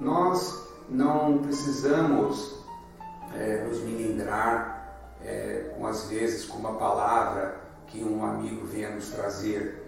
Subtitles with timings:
[0.00, 2.64] Nós não precisamos
[3.34, 9.10] é, nos milindrar é, com às vezes com uma palavra que um amigo venha nos
[9.10, 9.86] trazer.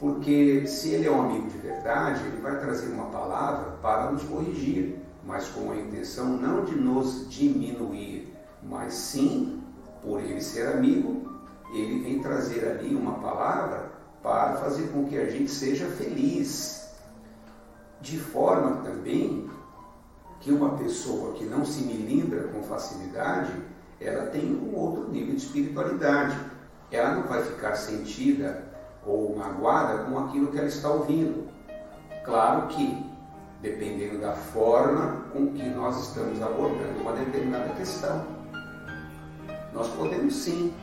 [0.00, 4.24] Porque se ele é um amigo de verdade, ele vai trazer uma palavra para nos
[4.24, 9.62] corrigir, mas com a intenção não de nos diminuir, mas sim,
[10.02, 11.30] por ele ser amigo,
[11.72, 13.92] ele vem trazer ali uma palavra
[14.22, 16.89] para fazer com que a gente seja feliz.
[18.00, 19.48] De forma também
[20.40, 23.52] que uma pessoa que não se milindra com facilidade,
[24.00, 26.36] ela tem um outro nível de espiritualidade.
[26.90, 28.64] Ela não vai ficar sentida
[29.04, 31.48] ou magoada com aquilo que ela está ouvindo.
[32.24, 33.04] Claro que,
[33.60, 38.24] dependendo da forma com que nós estamos abordando uma determinada questão,
[39.72, 40.74] nós podemos sim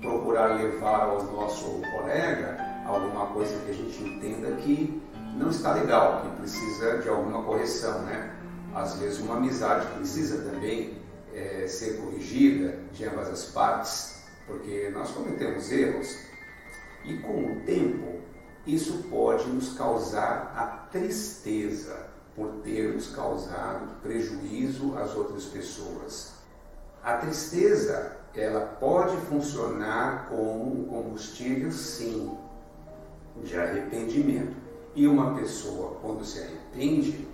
[0.00, 5.02] procurar levar ao nosso colega alguma coisa que a gente entenda que
[5.36, 8.36] não está legal, que precisa de alguma correção, né?
[8.76, 10.98] às vezes uma amizade precisa também
[11.32, 16.18] é, ser corrigida de ambas as partes, porque nós cometemos erros
[17.04, 18.20] e com o tempo
[18.66, 26.34] isso pode nos causar a tristeza por termos causado prejuízo às outras pessoas.
[27.02, 32.36] A tristeza, ela pode funcionar como um combustível, sim,
[33.42, 34.65] de arrependimento.
[34.96, 37.28] E uma pessoa, quando se arrepende,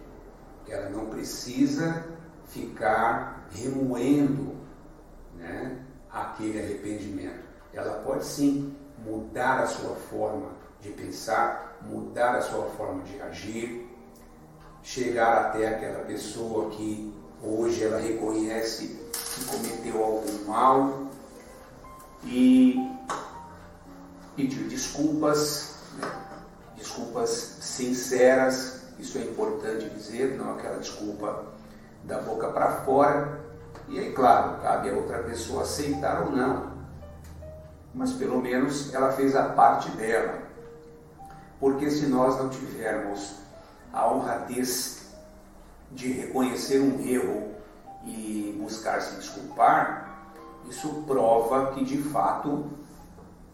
[0.69, 2.05] ela não precisa
[2.47, 4.57] ficar remoendo
[5.37, 5.79] né,
[6.11, 7.45] aquele arrependimento.
[7.73, 13.89] Ela pode sim mudar a sua forma de pensar, mudar a sua forma de agir,
[14.83, 21.07] chegar até aquela pessoa que hoje ela reconhece que cometeu algum mal
[22.25, 22.77] e
[24.35, 25.72] pedir desculpas,
[26.93, 31.45] desculpas sinceras isso é importante dizer, não aquela desculpa
[32.05, 33.41] da boca para fora.
[33.89, 36.71] E aí, claro, cabe a outra pessoa aceitar ou não.
[37.93, 40.39] Mas pelo menos ela fez a parte dela.
[41.59, 43.35] Porque se nós não tivermos
[43.93, 45.13] a honradez
[45.91, 47.51] de reconhecer um erro
[48.05, 50.31] e buscar se desculpar,
[50.69, 52.71] isso prova que de fato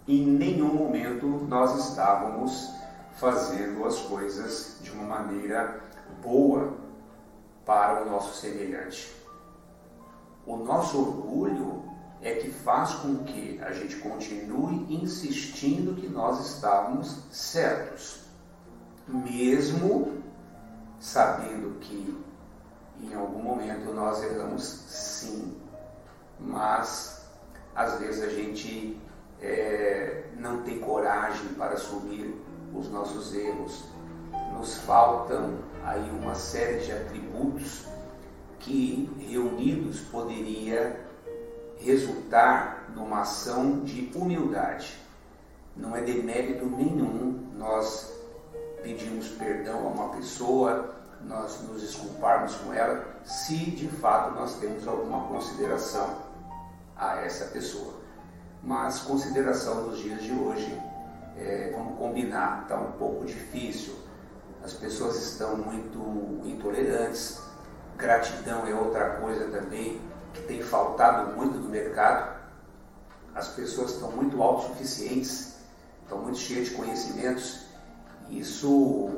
[0.06, 2.70] em nenhum momento nós estávamos
[3.18, 5.80] fazendo as coisas de uma maneira
[6.22, 6.72] boa
[7.66, 9.12] para o nosso semelhante.
[10.46, 11.84] O nosso orgulho
[12.22, 18.20] é que faz com que a gente continue insistindo que nós estávamos certos,
[19.06, 20.22] mesmo
[21.00, 22.16] sabendo que
[23.00, 25.56] em algum momento nós erramos sim,
[26.40, 27.26] mas
[27.74, 28.98] às vezes a gente
[29.40, 32.34] é, não tem coragem para assumir
[32.74, 33.84] os nossos erros.
[34.52, 37.84] Nos faltam aí uma série de atributos
[38.58, 41.00] que reunidos poderia
[41.78, 44.98] resultar numa ação de humildade.
[45.76, 48.12] Não é demérito nenhum nós
[48.82, 54.86] pedirmos perdão a uma pessoa, nós nos desculparmos com ela, se de fato nós temos
[54.86, 56.16] alguma consideração
[56.96, 57.94] a essa pessoa.
[58.62, 60.80] Mas consideração nos dias de hoje
[61.38, 63.94] é, vamos combinar, está um pouco difícil.
[64.62, 67.40] As pessoas estão muito intolerantes.
[67.96, 70.00] Gratidão é outra coisa também
[70.34, 72.38] que tem faltado muito no mercado.
[73.34, 75.54] As pessoas estão muito autossuficientes,
[76.02, 77.60] estão muito cheias de conhecimentos.
[78.28, 79.08] Isso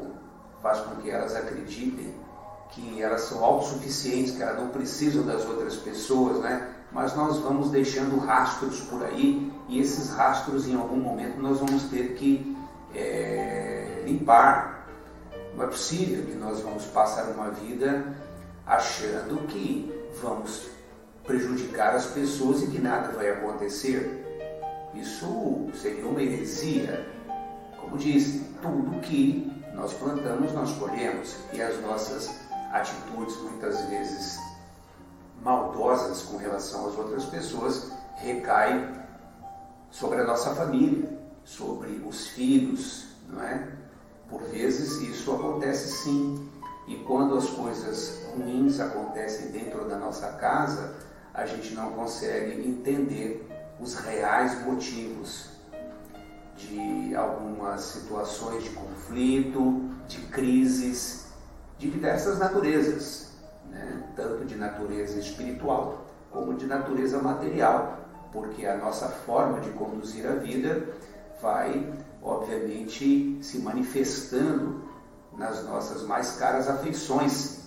[0.63, 2.15] faz com que elas acreditem
[2.71, 6.75] que elas são autossuficientes, que elas não precisam das outras pessoas, né?
[6.93, 11.85] Mas nós vamos deixando rastros por aí e esses rastros, em algum momento, nós vamos
[11.85, 12.57] ter que
[12.95, 14.87] é, limpar.
[15.57, 18.17] Não é possível que nós vamos passar uma vida
[18.67, 20.69] achando que vamos
[21.25, 24.27] prejudicar as pessoas e que nada vai acontecer.
[24.95, 27.07] Isso seria uma heresia.
[27.79, 31.37] Como disse, tudo que nós plantamos, nós colhemos.
[31.53, 32.29] E as nossas
[32.73, 34.39] atitudes, muitas vezes
[35.41, 38.89] maldosas com relação às outras pessoas, recaem
[39.91, 43.69] sobre a nossa família, sobre os filhos, não é?
[44.29, 46.49] Por vezes isso acontece sim.
[46.87, 50.95] E quando as coisas ruins acontecem dentro da nossa casa,
[51.33, 53.49] a gente não consegue entender
[53.81, 55.47] os reais motivos
[56.57, 61.27] de algumas situações de conflito, de crises,
[61.79, 63.30] de diversas naturezas,
[63.71, 64.03] né?
[64.17, 68.01] tanto de natureza espiritual como de natureza material
[68.33, 70.89] porque a nossa forma de conduzir a vida
[71.41, 74.83] vai, obviamente, se manifestando
[75.37, 77.61] nas nossas mais caras afeições.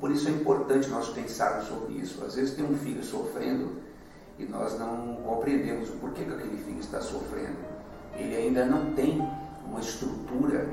[0.00, 2.22] Por isso é importante nós pensarmos sobre isso.
[2.24, 3.80] Às vezes tem um filho sofrendo
[4.38, 7.56] e nós não compreendemos o porquê que aquele filho está sofrendo.
[8.14, 9.26] Ele ainda não tem
[9.64, 10.68] uma estrutura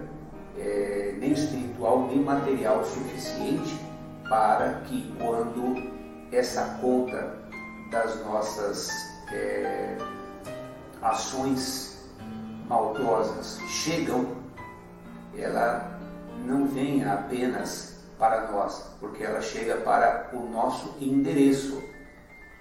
[0.57, 3.79] é, nem espiritual nem material suficiente
[4.33, 5.75] para que quando
[6.31, 7.37] essa conta
[7.91, 8.89] das nossas
[9.31, 9.95] é,
[11.03, 12.03] ações
[12.67, 14.35] maldosas chegam,
[15.37, 15.99] ela
[16.47, 21.83] não venha apenas para nós, porque ela chega para o nosso endereço.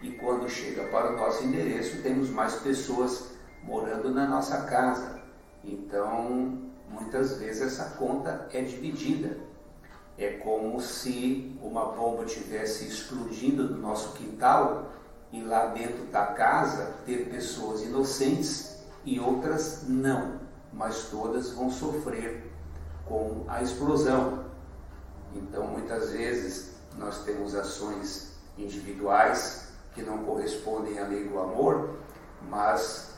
[0.02, 3.30] E quando chega para o nosso endereço, temos mais pessoas
[3.62, 5.22] morando na nossa casa.
[5.64, 9.51] Então, muitas vezes essa conta é dividida.
[10.19, 14.91] É como se uma bomba tivesse explodindo no nosso quintal
[15.32, 20.41] e lá dentro da casa ter pessoas inocentes e outras não,
[20.73, 22.53] mas todas vão sofrer
[23.06, 24.44] com a explosão.
[25.35, 31.97] Então, muitas vezes, nós temos ações individuais que não correspondem à lei do amor,
[32.49, 33.12] mas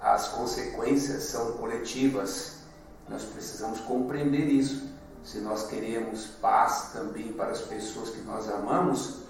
[0.00, 2.58] as consequências são coletivas.
[3.08, 4.87] Nós precisamos compreender isso.
[5.28, 9.24] Se nós queremos paz também para as pessoas que nós amamos,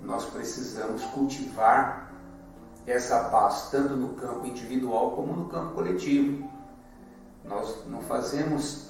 [0.00, 2.12] nós precisamos cultivar
[2.84, 6.50] essa paz tanto no campo individual como no campo coletivo.
[7.44, 8.88] Nós não fazemos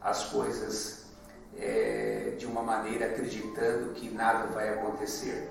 [0.00, 1.06] as coisas
[1.56, 5.50] é, de uma maneira acreditando que nada vai acontecer.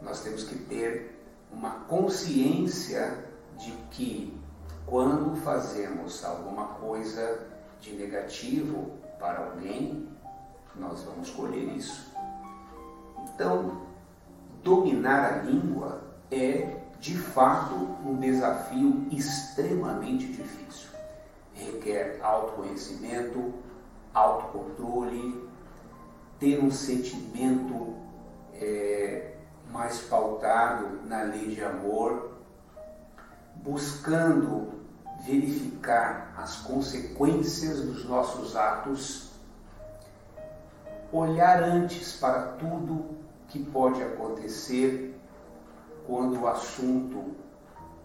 [0.00, 1.22] Nós temos que ter
[1.52, 3.22] uma consciência
[3.58, 4.34] de que
[4.86, 7.46] quando fazemos alguma coisa
[7.82, 10.08] de negativo para alguém,
[10.74, 12.14] nós vamos colher isso.
[13.24, 13.82] Então,
[14.62, 17.74] dominar a língua é, de fato,
[18.04, 20.88] um desafio extremamente difícil.
[21.54, 23.54] Requer autoconhecimento,
[24.14, 25.48] autocontrole,
[26.38, 27.96] ter um sentimento
[28.54, 29.34] é,
[29.72, 32.38] mais pautado na lei de amor,
[33.56, 34.77] buscando
[35.20, 39.30] verificar as consequências dos nossos atos,
[41.12, 43.16] olhar antes para tudo
[43.48, 45.18] que pode acontecer
[46.06, 47.34] quando o assunto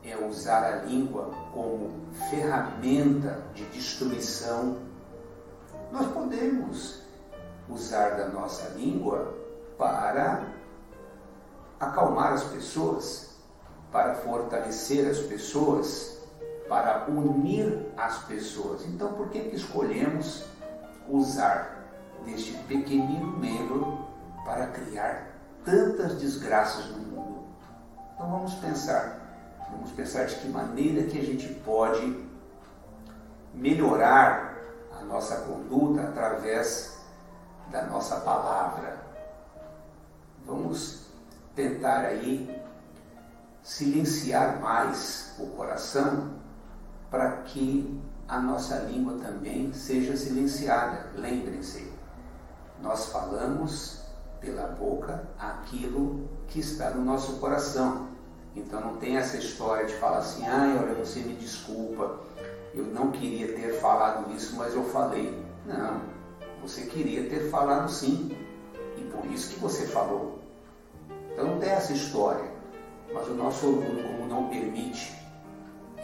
[0.04, 1.92] é usar a língua como
[2.30, 4.78] ferramenta de destruição.
[5.92, 7.02] Nós podemos
[7.70, 9.34] usar da nossa língua
[9.78, 10.46] para
[11.80, 13.30] acalmar as pessoas,
[13.92, 16.13] para fortalecer as pessoas,
[16.74, 18.84] para unir as pessoas.
[18.88, 20.44] Então, por que, que escolhemos
[21.08, 21.86] usar
[22.26, 24.08] deste pequenino membro
[24.44, 25.28] para criar
[25.64, 27.44] tantas desgraças no mundo.
[28.16, 29.20] Então vamos pensar,
[29.72, 32.26] vamos pensar de que maneira que a gente pode
[33.54, 34.58] melhorar
[35.00, 36.98] a nossa conduta através
[37.72, 38.98] da nossa palavra.
[40.44, 41.06] Vamos
[41.54, 42.60] tentar aí
[43.62, 46.42] silenciar mais o coração
[47.14, 51.12] para que a nossa língua também seja silenciada.
[51.16, 51.94] Lembrem-se,
[52.82, 54.00] nós falamos
[54.42, 58.08] pela boca aquilo que está no nosso coração.
[58.56, 62.20] Então não tem essa história de falar assim, ai, olha, você me desculpa,
[62.74, 65.40] eu não queria ter falado isso, mas eu falei.
[65.68, 66.02] Não,
[66.64, 68.36] você queria ter falado sim,
[68.98, 70.40] e por isso que você falou.
[71.32, 72.52] Então não tem essa história,
[73.14, 75.23] mas o nosso orgulho, como não permite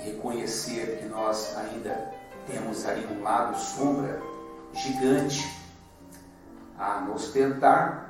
[0.04, 2.12] reconhecer que nós ainda
[2.48, 4.22] temos aí um lado sombra
[4.74, 5.60] gigante
[6.78, 8.10] a nos tentar,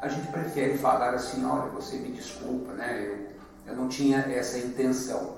[0.00, 3.04] a gente prefere falar assim, olha, você me desculpa, né?
[3.06, 3.28] Eu,
[3.66, 5.36] eu não tinha essa intenção.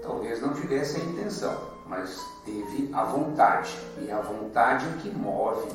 [0.00, 3.76] Talvez não tivesse a intenção, mas teve a vontade.
[3.98, 5.68] E a vontade é que move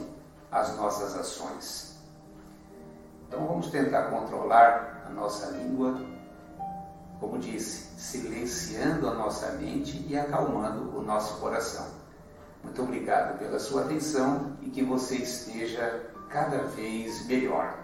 [0.52, 1.98] as nossas ações.
[3.28, 6.00] Então vamos tentar controlar a nossa língua,
[7.20, 11.86] como disse, silenciando a nossa mente e acalmando o nosso coração.
[12.64, 17.79] Muito obrigado pela sua atenção e que você esteja cada vez melhor.